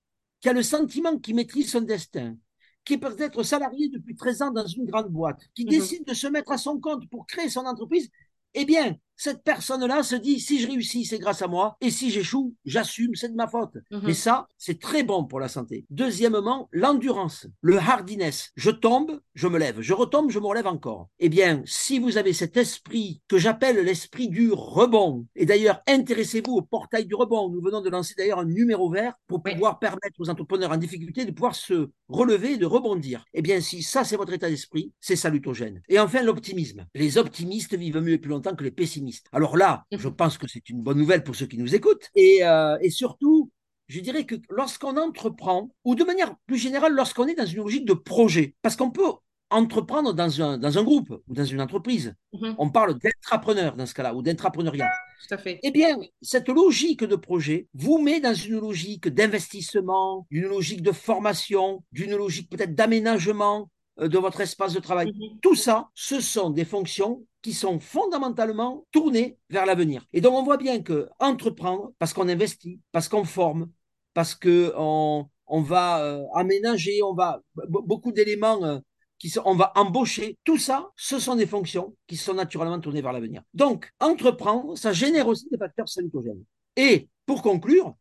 qui 0.41 0.49
a 0.49 0.53
le 0.53 0.63
sentiment 0.63 1.19
qu'il 1.19 1.35
maîtrise 1.35 1.71
son 1.71 1.81
destin, 1.81 2.37
qui 2.85 2.99
peut 2.99 3.17
être 3.19 3.43
salarié 3.43 3.89
depuis 3.89 4.15
13 4.15 4.43
ans 4.43 4.51
dans 4.51 4.67
une 4.67 4.85
grande 4.85 5.09
boîte, 5.09 5.41
qui 5.55 5.65
mmh. 5.65 5.69
décide 5.69 6.07
de 6.07 6.15
se 6.15 6.27
mettre 6.27 6.53
à 6.53 6.59
son 6.59 6.79
compte 6.79 7.09
pour 7.09 7.27
créer 7.27 7.49
son 7.49 7.65
entreprise, 7.65 8.11
eh 8.55 8.65
bien, 8.65 8.97
cette 9.17 9.43
personne-là 9.43 10.03
se 10.03 10.17
dit 10.17 10.41
si 10.41 10.61
je 10.61 10.69
réussis, 10.69 11.05
c'est 11.05 11.19
grâce 11.19 11.43
à 11.43 11.47
moi, 11.49 11.77
et 11.81 11.91
si 11.91 12.11
j'échoue, 12.11 12.55
j'assume, 12.65 13.15
c'est 13.15 13.29
de 13.31 13.35
ma 13.35 13.49
faute. 13.49 13.77
Mhm. 13.91 14.03
Mais 14.05 14.15
ça, 14.15 14.47
c'est 14.59 14.81
très 14.81 15.03
bon 15.03 15.25
pour 15.25 15.41
la 15.41 15.49
santé. 15.49 15.87
Deuxièmement, 15.91 16.69
l'endurance, 16.73 17.47
le 17.61 17.79
hardiness. 17.79 18.53
Je 18.57 18.71
tombe, 18.71 19.21
je 19.35 19.49
me 19.49 19.59
lève, 19.59 19.81
je 19.81 19.93
retombe, 19.95 20.31
je 20.31 20.39
me 20.39 20.47
relève 20.47 20.67
encore. 20.67 21.09
Eh 21.19 21.29
bien, 21.29 21.63
si 21.67 21.99
vous 21.99 22.19
avez 22.19 22.33
cet 22.33 22.57
esprit 22.57 23.21
que 23.29 23.39
j'appelle 23.39 23.77
l'esprit 23.85 24.29
du 24.29 24.51
rebond, 24.53 25.27
et 25.35 25.47
d'ailleurs, 25.47 25.81
intéressez-vous 25.89 26.53
au 26.53 26.63
portail 26.63 27.07
du 27.07 27.15
rebond. 27.15 27.49
Nous 27.51 27.61
venons 27.63 27.81
de 27.81 27.91
lancer 27.91 28.15
d'ailleurs 28.17 28.41
un 28.41 28.45
numéro 28.45 28.91
vert 28.91 29.15
pour 29.27 29.41
Oui. 29.45 29.53
pouvoir 29.53 29.79
permettre 29.79 30.19
aux 30.19 30.29
entrepreneurs 30.31 30.73
en 30.73 30.77
difficulté 30.77 31.25
de 31.25 31.31
pouvoir 31.31 31.55
se 31.55 31.89
relever 32.09 32.53
et 32.53 32.57
de 32.59 32.67
rebondir. 32.67 33.25
Eh 33.35 33.43
bien, 33.43 33.61
si 33.61 33.83
ça, 33.83 34.05
c'est 34.05 34.17
votre 34.17 34.33
état 34.33 34.49
d'esprit, 34.49 34.93
c'est 35.01 35.17
salutogène. 35.17 35.81
Et 35.89 35.99
enfin, 35.99 36.23
l'optimisme. 36.23 36.87
Les 36.95 37.19
optimistes 37.19 37.75
vivent 37.75 37.99
mieux 38.01 38.15
et 38.15 38.19
plus 38.19 38.31
longtemps 38.31 38.55
que 38.55 38.65
les 38.65 38.71
pessimistes. 38.71 39.06
Alors 39.33 39.57
là, 39.57 39.85
Mhm. 39.93 39.99
je 39.99 40.09
pense 40.09 40.39
que 40.39 40.47
c'est 40.49 40.69
une 40.69 40.83
bonne 40.83 40.99
nouvelle 40.99 41.23
pour 41.25 41.35
ceux 41.37 41.47
qui 41.47 41.59
nous 41.59 41.75
écoutent. 41.75 42.09
Et, 42.15 42.45
euh, 42.45 42.77
et 42.81 42.91
surtout, 42.91 43.51
je 43.89 44.01
dirais 44.01 44.25
que 44.25 44.35
lorsqu'on 44.51 44.97
entreprend, 44.97 45.71
ou 45.85 45.95
de 45.95 46.05
manière 46.05 46.35
plus 46.47 46.59
générale, 46.59 46.93
lorsqu'on 46.95 47.27
est 47.27 47.35
dans 47.35 47.47
une 47.47 47.59
logique 47.59 47.85
de 47.87 47.95
projet, 47.95 48.55
parce 48.63 48.77
qu'on 48.77 48.91
peut 48.91 49.13
entreprendre 49.49 50.13
dans 50.13 50.43
un, 50.43 50.59
dans 50.59 50.77
un 50.77 50.83
groupe 50.83 51.11
ou 51.29 51.35
dans 51.35 51.45
une 51.45 51.61
entreprise, 51.61 52.15
Mhm. 52.33 52.57
on 52.59 52.69
parle 52.71 52.99
d'entrepreneur 52.99 53.77
dans 53.77 53.87
ce 53.87 53.95
cas-là, 53.95 54.13
ou 54.15 54.21
d'entrepreneuriat. 54.23 54.89
Tout 55.29 55.35
à 55.35 55.39
fait. 55.39 55.61
Eh 55.63 55.71
bien, 55.71 55.97
cette 56.21 56.49
logique 56.49 57.05
de 57.05 57.15
projet 57.17 57.69
vous 57.73 57.99
met 57.99 58.19
dans 58.21 58.35
une 58.35 58.59
logique 58.59 59.07
d'investissement, 59.09 60.27
d'une 60.33 60.47
logique 60.49 60.83
de 60.83 60.93
formation, 60.93 61.85
d'une 61.93 62.17
logique 62.17 62.51
peut-être 62.51 62.75
d'aménagement 62.75 63.71
de 63.99 64.19
votre 64.19 64.41
espace 64.41 64.73
de 64.75 64.81
travail. 64.81 65.13
Mhm. 65.13 65.41
Tout 65.41 65.55
ça, 65.55 65.89
ce 65.95 66.21
sont 66.21 66.51
des 66.51 66.65
fonctions 66.65 67.25
qui 67.43 67.53
sont 67.53 67.79
fondamentalement 67.79 68.85
tournées 68.91 69.39
vers 69.51 69.67
l'avenir. 69.67 70.05
Et 70.13 70.21
donc, 70.21 70.35
on 70.35 70.43
voit 70.43 70.57
bien 70.57 70.83
que 70.83 71.09
entreprendre, 71.19 71.93
parce 71.99 72.13
qu'on 72.13 72.29
investit, 72.29 72.81
parce 72.93 73.09
qu'on 73.09 73.25
forme, 73.25 73.71
parce 74.15 74.35
qu'on 74.35 75.29
on 75.47 75.61
va 75.63 76.03
euh, 76.03 76.25
aménager, 76.35 77.03
on 77.03 77.15
va 77.15 77.41
be- 77.57 77.87
beaucoup 77.87 78.13
d'éléments 78.13 78.63
euh, 78.65 78.79
qui 79.19 79.31
sont, 79.31 79.43
on 79.45 79.55
va 79.55 79.73
embaucher. 79.77 80.37
Tout 80.45 80.59
ça, 80.59 80.91
ce 80.97 81.19
sont 81.19 81.37
des 81.37 81.47
fonctions 81.47 81.95
qui 82.07 82.17
sont 82.17 82.35
naturellement 82.35 82.81
tournées 82.81 83.01
vers 83.01 83.13
l'avenir. 83.13 83.43
Donc, 83.55 83.91
entreprendre, 84.01 84.77
ça 84.77 84.93
génère 84.93 85.29
aussi 85.29 85.49
des 85.51 85.57
facteurs 85.57 85.89
salutogènes. 85.89 86.45
Et 86.77 87.09
pour 87.25 87.43
conclure, 87.43 87.95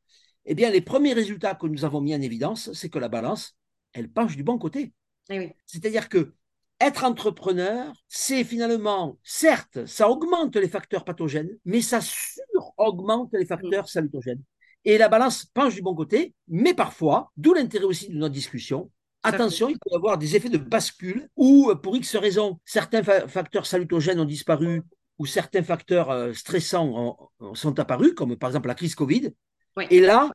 eh 0.45 0.55
bien, 0.55 0.71
les 0.71 0.81
premiers 0.81 1.13
résultats 1.13 1.55
que 1.55 1.67
nous 1.67 1.85
avons 1.85 2.01
mis 2.01 2.15
en 2.15 2.21
évidence, 2.21 2.71
c'est 2.73 2.89
que 2.89 2.99
la 2.99 3.07
balance, 3.07 3.55
elle 3.93 4.09
penche 4.09 4.35
du 4.35 4.43
bon 4.43 4.57
côté. 4.57 4.91
Eh 5.29 5.39
oui. 5.39 5.51
C'est-à-dire 5.65 6.09
que 6.09 6.33
être 6.79 7.03
entrepreneur, 7.05 7.93
c'est 8.09 8.43
finalement, 8.43 9.17
certes, 9.23 9.85
ça 9.85 10.09
augmente 10.09 10.55
les 10.57 10.67
facteurs 10.67 11.05
pathogènes, 11.05 11.57
mais 11.63 11.81
ça 11.81 12.01
sur-augmente 12.01 13.29
les 13.33 13.45
facteurs 13.45 13.87
salutogènes. 13.89 14.41
Et 14.83 14.97
la 14.97 15.07
balance 15.09 15.45
penche 15.45 15.73
du 15.75 15.81
bon 15.81 15.95
côté, 15.95 16.33
mais 16.47 16.73
parfois, 16.73 17.31
d'où 17.37 17.53
l'intérêt 17.53 17.85
aussi 17.85 18.09
de 18.09 18.15
notre 18.15 18.33
discussion, 18.33 18.91
attention, 19.23 19.69
il 19.69 19.79
peut 19.79 19.89
y 19.91 19.95
avoir 19.95 20.17
des 20.17 20.35
effets 20.35 20.49
de 20.49 20.57
bascule 20.57 21.29
où, 21.35 21.73
pour 21.81 21.95
X 21.95 22.15
raisons, 22.17 22.59
certains 22.65 23.01
fa- 23.01 23.27
facteurs 23.27 23.65
salutogènes 23.65 24.19
ont 24.19 24.25
disparu 24.25 24.83
ou 25.17 25.25
certains 25.25 25.63
facteurs 25.63 26.11
euh, 26.11 26.33
stressants 26.33 27.29
ont- 27.39 27.55
sont 27.55 27.79
apparus, 27.79 28.13
comme 28.13 28.35
par 28.35 28.49
exemple 28.49 28.67
la 28.67 28.75
crise 28.75 28.95
Covid. 28.95 29.31
Oui. 29.77 29.85
Et 29.89 30.01
là, 30.01 30.29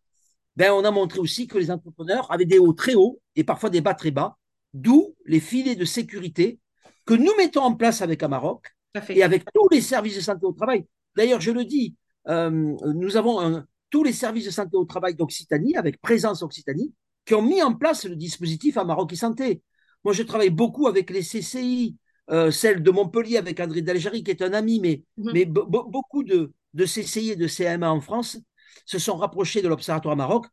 ben, 0.56 0.72
on 0.72 0.84
a 0.84 0.90
montré 0.90 1.20
aussi 1.20 1.46
que 1.46 1.58
les 1.58 1.70
entrepreneurs 1.70 2.30
avaient 2.32 2.46
des 2.46 2.58
hauts 2.58 2.72
très 2.72 2.94
hauts 2.94 3.20
et 3.36 3.44
parfois 3.44 3.70
des 3.70 3.80
bas 3.80 3.94
très 3.94 4.10
bas, 4.10 4.36
d'où 4.74 5.14
les 5.26 5.40
filets 5.40 5.76
de 5.76 5.84
sécurité 5.84 6.58
que 7.06 7.14
nous 7.14 7.32
mettons 7.36 7.62
en 7.62 7.74
place 7.74 8.02
avec 8.02 8.22
Amarok 8.22 8.66
fait. 9.02 9.16
et 9.16 9.22
avec 9.22 9.44
tous 9.52 9.68
les 9.70 9.80
services 9.80 10.16
de 10.16 10.20
santé 10.20 10.46
au 10.46 10.52
travail. 10.52 10.84
D'ailleurs, 11.16 11.40
je 11.40 11.50
le 11.50 11.64
dis, 11.64 11.94
euh, 12.28 12.50
nous 12.50 13.16
avons 13.16 13.40
un- 13.40 13.66
tous 13.90 14.04
les 14.04 14.12
services 14.12 14.44
de 14.46 14.50
santé 14.50 14.76
au 14.76 14.84
travail 14.84 15.14
d'Occitanie, 15.16 15.76
avec 15.76 16.00
Présence 16.00 16.42
Occitanie, 16.42 16.92
qui 17.24 17.34
ont 17.34 17.42
mis 17.42 17.62
en 17.62 17.74
place 17.74 18.04
le 18.04 18.14
dispositif 18.16 18.76
Amarok 18.76 19.12
et 19.12 19.16
Santé. 19.16 19.62
Moi, 20.04 20.12
je 20.14 20.22
travaille 20.22 20.50
beaucoup 20.50 20.86
avec 20.86 21.10
les 21.10 21.22
CCI, 21.22 21.96
euh, 22.30 22.50
celle 22.52 22.82
de 22.82 22.90
Montpellier 22.92 23.36
avec 23.38 23.58
André 23.58 23.82
Dalgeri, 23.82 24.22
qui 24.22 24.30
est 24.30 24.42
un 24.42 24.52
ami, 24.52 24.78
mais, 24.80 25.02
Mhm. 25.16 25.30
mais 25.34 25.44
be- 25.44 25.68
be- 25.68 25.90
beaucoup 25.90 26.22
de, 26.22 26.52
de 26.74 26.84
CCI 26.86 27.30
et 27.30 27.36
de 27.36 27.48
CMA 27.48 27.90
en 27.90 28.00
France 28.00 28.38
se 28.86 28.98
sont 29.00 29.16
rapprochés 29.16 29.62
de 29.62 29.68
l'Observatoire 29.68 30.12
Amarok 30.12 30.46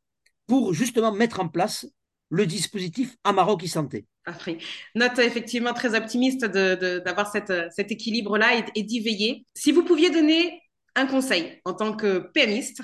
pour 0.48 0.74
justement 0.74 1.12
mettre 1.12 1.40
en 1.40 1.48
place 1.48 1.86
le 2.30 2.46
dispositif 2.46 3.16
Amarok 3.24 3.64
et 3.64 3.68
Santé. 3.68 4.06
Parfait. 4.26 4.58
Note 4.96 5.18
effectivement 5.20 5.74
très 5.74 5.96
optimiste 5.96 6.46
d'avoir 6.46 7.32
cet 7.32 7.92
équilibre-là 7.92 8.58
et, 8.58 8.64
et 8.80 8.84
d'y 8.84 9.00
veiller. 9.00 9.46
Si 9.54 9.72
vous 9.72 9.84
pouviez 9.84 10.10
donner 10.10 10.62
un 10.96 11.06
conseil 11.06 11.62
en 11.64 11.74
tant 11.74 11.96
que 11.96 12.20
PMiste 12.34 12.82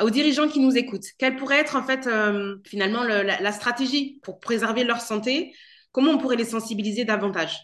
aux 0.00 0.10
dirigeants 0.10 0.48
qui 0.48 0.60
nous 0.60 0.76
écoutent, 0.76 1.06
quelle 1.18 1.36
pourrait 1.36 1.60
être 1.60 1.76
en 1.76 1.82
fait 1.84 2.06
euh, 2.06 2.56
finalement 2.66 3.04
le- 3.04 3.22
la, 3.22 3.40
la 3.40 3.52
stratégie 3.52 4.18
pour 4.22 4.40
préserver 4.40 4.84
leur 4.84 5.00
santé? 5.00 5.54
Comment 5.92 6.12
on 6.12 6.18
pourrait 6.18 6.36
les 6.36 6.46
sensibiliser 6.46 7.04
davantage? 7.04 7.58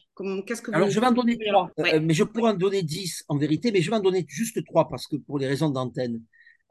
Qu'est-ce 0.47 0.61
que 0.61 0.71
vous 0.71 0.77
Alors, 0.77 0.91
je 0.91 1.01
vais 1.01 1.07
en 1.07 1.13
donner 1.13 1.39
trois, 1.39 1.71
Ouais. 1.79 1.95
euh, 1.95 2.01
mais 2.03 2.13
je 2.13 2.25
pourrais 2.25 2.51
en 2.53 2.55
donner 2.57 2.83
dix 2.83 3.25
en 3.29 3.39
vérité, 3.39 3.73
mais 3.73 3.81
je 3.81 3.91
vais 3.91 3.97
en 3.97 4.01
donner 4.01 4.25
juste 4.29 4.63
trois 4.67 4.87
parce 4.89 5.07
que 5.07 5.17
pour 5.17 5.39
les 5.39 5.47
raisons 5.47 5.71
d'antenne. 5.71 6.21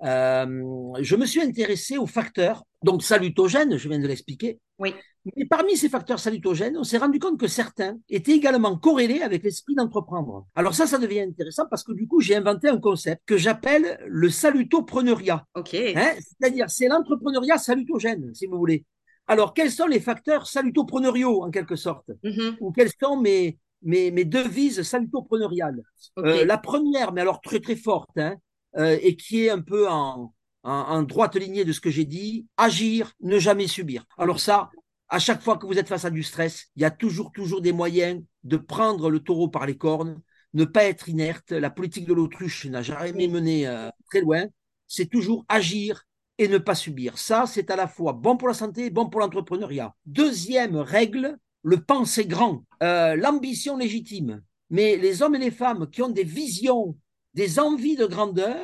Euh, 0.04 0.94
je 1.00 1.16
me 1.16 1.26
suis 1.26 1.42
intéressé 1.42 1.98
aux 1.98 2.06
facteurs, 2.06 2.64
donc 2.84 3.04
salutogènes, 3.04 3.78
je 3.78 3.90
viens 3.90 4.00
de 4.00 4.08
l'expliquer. 4.08 4.60
Oui. 4.80 4.94
Mais 5.36 5.46
parmi 5.46 5.76
ces 5.76 5.90
facteurs 5.90 6.20
salutogènes, 6.20 6.78
on 6.78 6.84
s'est 6.84 7.00
rendu 7.00 7.20
compte 7.20 7.40
que 7.40 7.48
certains 7.48 7.98
étaient 8.08 8.34
également 8.34 8.78
corrélés 8.78 9.22
avec 9.22 9.44
l'esprit 9.44 9.76
d'entreprendre. 9.76 10.48
Alors 10.56 10.74
ça, 10.74 10.88
ça 10.88 10.98
devient 11.00 11.22
intéressant 11.22 11.66
parce 11.70 11.84
que 11.84 11.92
du 11.92 12.08
coup, 12.08 12.22
j'ai 12.22 12.36
inventé 12.36 12.70
un 12.70 12.80
concept 12.80 13.24
que 13.26 13.38
j'appelle 13.38 14.00
le 14.08 14.30
salutopreneuriat. 14.30 15.46
Ok. 15.56 15.74
Hein 15.74 16.14
C'est-à-dire, 16.20 16.70
c'est 16.70 16.88
l'entrepreneuriat 16.88 17.58
salutogène, 17.58 18.34
si 18.34 18.46
vous 18.46 18.58
voulez. 18.58 18.86
Alors, 19.28 19.54
quels 19.54 19.72
sont 19.72 19.88
les 19.88 20.00
facteurs 20.00 20.48
salutopreneuriaux, 20.48 21.44
en 21.44 21.52
quelque 21.52 21.76
sorte? 21.76 22.10
Mhm. 22.24 22.58
Ou 22.62 22.72
quelles 22.72 22.92
sont 23.02 23.20
mes, 23.20 23.58
mes, 23.82 24.12
mes 24.12 24.24
devises 24.24 24.82
salutopreneuriales. 24.84 25.82
Euh, 26.20 26.46
La 26.46 26.58
première, 26.58 27.12
mais 27.12 27.22
alors 27.22 27.42
très 27.42 27.60
très 27.60 27.76
forte, 27.76 28.18
hein, 28.18 28.38
euh, 28.78 28.98
et 29.02 29.16
qui 29.16 29.46
est 29.46 29.50
un 29.50 29.62
peu 29.62 29.90
en, 29.90 30.34
en, 30.64 30.72
en 30.72 31.04
droite 31.04 31.36
lignée 31.36 31.66
de 31.66 31.72
ce 31.72 31.82
que 31.82 31.90
j'ai 31.90 32.06
dit, 32.06 32.48
agir, 32.58 33.14
ne 33.22 33.40
jamais 33.40 33.68
subir. 33.68 34.06
Alors 34.18 34.40
ça, 34.40 34.70
à 35.10 35.20
chaque 35.20 35.42
fois 35.42 35.58
que 35.58 35.66
vous 35.66 35.78
êtes 35.78 35.88
face 35.88 36.06
à 36.06 36.10
du 36.10 36.24
stress, 36.24 36.68
il 36.76 36.82
y 36.82 36.86
a 36.86 36.92
toujours, 36.92 37.32
toujours 37.32 37.62
des 37.62 37.72
moyens 37.72 38.22
de 38.44 38.58
prendre 38.58 39.10
le 39.10 39.20
taureau 39.20 39.48
par 39.48 39.66
les 39.66 39.78
cornes, 39.78 40.22
ne 40.54 40.66
pas 40.66 40.86
être 40.86 41.10
inerte. 41.10 41.52
La 41.52 41.70
politique 41.70 42.06
de 42.06 42.14
l'autruche 42.14 42.66
n'a 42.66 42.82
jamais 42.82 43.28
mené 43.28 43.68
euh, 43.68 43.90
très 44.10 44.22
loin. 44.22 44.46
C'est 44.88 45.10
toujours 45.10 45.46
agir 45.50 46.04
et 46.38 46.48
ne 46.48 46.58
pas 46.58 46.76
subir. 46.76 47.18
Ça, 47.18 47.46
c'est 47.48 47.72
à 47.72 47.76
la 47.76 47.88
fois 47.88 48.14
bon 48.14 48.38
pour 48.38 48.48
la 48.48 48.54
santé 48.54 48.86
et 48.86 48.90
bon 48.90 49.10
pour 49.10 49.22
l'entrepreneuriat. 49.22 49.96
Deuxième 50.06 50.78
règle, 50.78 51.38
le 51.64 51.82
penser 51.82 52.26
grand, 52.26 52.64
euh, 52.84 53.16
l'ambition 53.16 53.78
légitime. 53.78 54.42
Mais 54.70 54.98
les 54.98 55.22
hommes 55.22 55.36
et 55.36 55.40
les 55.40 55.52
femmes 55.52 55.90
qui 55.90 56.02
ont 56.02 56.10
des 56.10 56.24
visions, 56.24 56.98
des 57.40 57.60
envies 57.60 57.96
de 57.96 58.08
grandeur, 58.08 58.64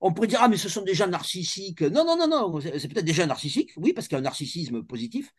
on 0.00 0.12
pourrait 0.12 0.28
dire, 0.32 0.40
ah, 0.42 0.48
mais 0.48 0.56
ce 0.64 0.68
sont 0.68 0.82
des 0.82 0.94
gens 0.94 1.06
narcissiques. 1.06 1.82
Non, 1.82 2.04
non, 2.04 2.16
non, 2.20 2.28
non, 2.28 2.60
c'est 2.60 2.88
peut-être 2.90 3.04
des 3.04 3.12
gens 3.12 3.26
narcissiques, 3.26 3.72
oui, 3.76 3.92
parce 3.92 4.06
qu'il 4.08 4.16
y 4.16 4.18
a 4.18 4.22
un 4.24 4.28
narcissisme 4.30 4.82
positif 4.82 5.30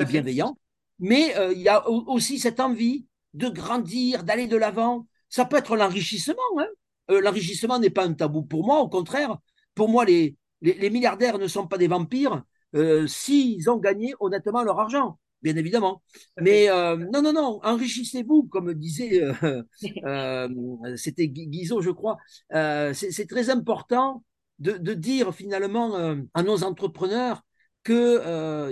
et 0.00 0.04
bienveillant. 0.04 0.56
Mais 0.98 1.36
euh, 1.36 1.52
il 1.52 1.62
y 1.62 1.68
a 1.68 1.88
au- 1.88 2.04
aussi 2.14 2.38
cette 2.38 2.60
envie 2.60 3.06
de 3.34 3.48
grandir, 3.48 4.24
d'aller 4.24 4.46
de 4.46 4.56
l'avant. 4.56 5.06
Ça 5.28 5.44
peut 5.44 5.56
être 5.56 5.76
l'enrichissement. 5.76 6.50
Hein. 6.58 6.66
Euh, 7.10 7.20
l'enrichissement 7.20 7.78
n'est 7.78 7.90
pas 7.98 8.04
un 8.04 8.14
tabou 8.14 8.42
pour 8.42 8.64
moi, 8.64 8.78
au 8.80 8.88
contraire. 8.88 9.36
Pour 9.74 9.88
moi, 9.88 10.04
les, 10.04 10.36
les, 10.60 10.74
les 10.74 10.90
milliardaires 10.90 11.38
ne 11.38 11.48
sont 11.48 11.66
pas 11.66 11.78
des 11.78 11.88
vampires 11.88 12.42
euh, 12.74 13.06
s'ils 13.06 13.68
ont 13.70 13.78
gagné 13.78 14.14
honnêtement 14.20 14.62
leur 14.62 14.78
argent, 14.78 15.18
bien 15.42 15.56
évidemment. 15.56 16.02
Mais 16.40 16.68
euh, 16.70 16.96
non, 17.12 17.22
non, 17.22 17.32
non, 17.32 17.60
enrichissez-vous, 17.62 18.44
comme 18.44 18.74
disait, 18.74 19.22
euh, 19.22 19.62
euh, 20.04 20.48
c'était 20.96 21.28
Gui- 21.28 21.46
Guizot, 21.48 21.80
je 21.82 21.90
crois. 21.90 22.16
C'est 22.50 23.26
très 23.28 23.50
important 23.50 24.24
de, 24.58 24.72
de 24.72 24.94
dire 24.94 25.34
finalement 25.34 25.96
à 26.34 26.42
nos 26.42 26.64
entrepreneurs 26.64 27.42
qu'il 27.84 27.94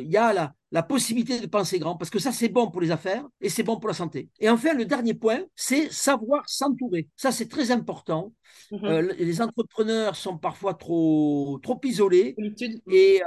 y 0.08 0.16
a 0.16 0.32
la, 0.32 0.54
la 0.72 0.82
possibilité 0.82 1.40
de 1.40 1.46
penser 1.46 1.78
grand, 1.78 1.96
parce 1.96 2.10
que 2.10 2.18
ça, 2.18 2.32
c'est 2.32 2.48
bon 2.48 2.70
pour 2.70 2.80
les 2.80 2.90
affaires 2.90 3.24
et 3.40 3.48
c'est 3.48 3.62
bon 3.62 3.78
pour 3.78 3.88
la 3.88 3.94
santé. 3.94 4.28
Et 4.40 4.48
enfin, 4.50 4.74
le 4.74 4.84
dernier 4.84 5.14
point, 5.14 5.40
c'est 5.54 5.90
savoir 5.92 6.48
s'entourer. 6.48 7.08
Ça, 7.16 7.32
c'est 7.32 7.48
très 7.48 7.70
important. 7.70 8.32
Mhm. 8.72 8.84
Euh, 8.84 9.02
les 9.18 9.40
entrepreneurs 9.40 10.16
sont 10.16 10.36
parfois 10.38 10.74
trop, 10.74 11.58
trop 11.62 11.80
isolés. 11.84 12.34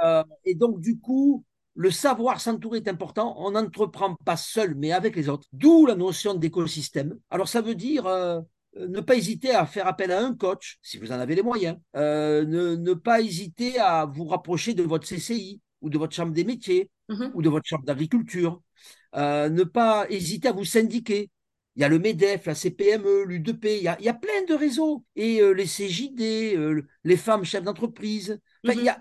Euh, 0.04 0.24
et 0.44 0.54
donc, 0.54 0.80
du 0.80 0.98
coup, 1.00 1.44
le 1.80 1.90
savoir 1.90 2.42
s'entourer 2.42 2.80
est 2.80 2.88
important. 2.88 3.34
On 3.38 3.52
n'entreprend 3.52 4.14
pas 4.26 4.36
seul, 4.36 4.74
mais 4.74 4.92
avec 4.92 5.16
les 5.16 5.30
autres. 5.30 5.48
D'où 5.54 5.86
la 5.86 5.94
notion 5.94 6.34
d'écosystème. 6.34 7.18
Alors, 7.30 7.48
ça 7.48 7.62
veut 7.62 7.74
dire 7.74 8.06
euh, 8.06 8.38
ne 8.76 9.00
pas 9.00 9.16
hésiter 9.16 9.52
à 9.52 9.64
faire 9.64 9.86
appel 9.86 10.12
à 10.12 10.20
un 10.20 10.34
coach, 10.34 10.76
si 10.82 10.98
vous 10.98 11.10
en 11.10 11.18
avez 11.18 11.34
les 11.34 11.42
moyens. 11.42 11.78
Euh, 11.96 12.44
ne, 12.44 12.76
ne 12.76 12.92
pas 12.92 13.22
hésiter 13.22 13.78
à 13.78 14.04
vous 14.04 14.26
rapprocher 14.26 14.74
de 14.74 14.82
votre 14.82 15.08
CCI 15.08 15.62
ou 15.80 15.88
de 15.88 15.96
votre 15.96 16.14
chambre 16.14 16.32
des 16.32 16.44
métiers 16.44 16.90
Mhm. 17.08 17.30
ou 17.32 17.40
de 17.40 17.48
votre 17.48 17.66
chambre 17.66 17.86
d'agriculture. 17.86 18.60
Euh, 19.16 19.48
ne 19.48 19.64
pas 19.64 20.04
hésiter 20.10 20.48
à 20.48 20.52
vous 20.52 20.66
syndiquer. 20.66 21.30
Il 21.76 21.82
y 21.82 21.84
a 21.84 21.88
le 21.88 21.98
MEDEF, 21.98 22.44
la 22.44 22.54
CPME, 22.54 23.24
l'U2P, 23.24 23.78
il 23.78 23.84
y 23.84 23.88
a, 23.88 23.96
il 24.00 24.04
y 24.04 24.10
a 24.10 24.14
plein 24.14 24.44
de 24.46 24.52
réseaux. 24.52 25.02
Et 25.16 25.40
les 25.54 25.66
CJD, 25.66 26.84
les 27.04 27.16
femmes 27.16 27.44
chefs 27.44 27.64
d'entreprise. 27.64 28.38
Enfin, 28.64 28.78
il 28.78 28.84
y 28.84 28.90
a, 28.90 28.98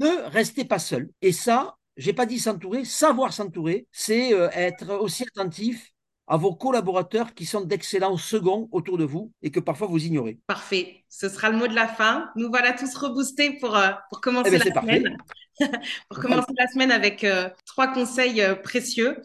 mhm. 0.00 0.08
ne 0.08 0.30
restez 0.30 0.64
pas 0.64 0.80
seul. 0.80 1.08
Et 1.22 1.32
ça, 1.32 1.76
j'ai 1.96 2.12
pas 2.12 2.26
dit 2.26 2.38
s'entourer, 2.38 2.84
savoir 2.84 3.32
s'entourer, 3.32 3.86
c'est 3.90 4.30
être 4.30 4.94
aussi 4.94 5.24
attentif 5.24 5.92
à 6.28 6.36
vos 6.36 6.54
collaborateurs 6.54 7.34
qui 7.34 7.46
sont 7.46 7.60
d'excellents 7.60 8.16
seconds 8.16 8.68
autour 8.72 8.98
de 8.98 9.04
vous 9.04 9.32
et 9.42 9.50
que 9.50 9.60
parfois 9.60 9.86
vous 9.86 10.04
ignorez. 10.04 10.38
Parfait. 10.46 11.04
Ce 11.08 11.28
sera 11.28 11.50
le 11.50 11.56
mot 11.56 11.68
de 11.68 11.74
la 11.74 11.86
fin. 11.86 12.30
Nous 12.36 12.48
voilà 12.48 12.72
tous 12.72 12.94
reboostés 12.96 13.58
pour, 13.58 13.76
euh, 13.76 13.90
pour 14.10 14.20
commencer 14.20 14.50
eh 14.52 14.58
ben, 14.58 14.72
la 14.74 14.80
semaine. 14.80 15.16
pour 16.08 16.18
commencer 16.18 16.52
la 16.58 16.66
semaine 16.66 16.90
avec 16.90 17.22
euh, 17.22 17.48
trois 17.64 17.88
conseils 17.92 18.42
euh, 18.42 18.54
précieux. 18.54 19.16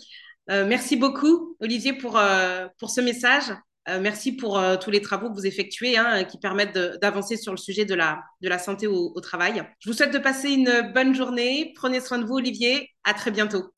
merci 0.48 0.96
beaucoup, 0.96 1.56
Olivier, 1.60 1.94
pour, 1.94 2.20
pour 2.78 2.90
ce 2.90 3.02
message. 3.02 3.52
Euh, 3.90 4.00
merci 4.00 4.32
pour 4.32 4.60
euh, 4.60 4.78
tous 4.78 4.92
les 4.92 5.02
travaux 5.02 5.30
que 5.30 5.34
vous 5.34 5.48
effectuez 5.48 5.98
hein, 5.98 6.24
qui 6.24 6.38
permettent 6.38 6.78
d'avancer 7.02 7.36
sur 7.36 7.52
le 7.52 7.58
sujet 7.58 7.84
de 7.84 7.96
la, 7.96 8.60
santé 8.60 8.86
au, 8.86 9.20
travail. 9.22 9.64
Je 9.80 9.90
vous 9.90 9.96
souhaite 9.96 10.14
de 10.14 10.20
passer 10.20 10.50
une 10.50 10.92
bonne 10.94 11.16
journée. 11.16 11.74
Prenez 11.76 12.00
soin 12.00 12.20
de 12.20 12.26
vous, 12.26 12.36
Olivier. 12.36 12.90
À 13.04 13.14
très 13.14 13.32
bientôt. 13.32 13.72